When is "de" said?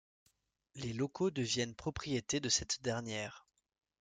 2.39-2.49